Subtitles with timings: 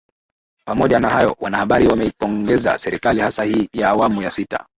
[0.65, 4.65] Pamoja na hayo wanahabari wameipongeza serikali hasa hii ya awamu ya sita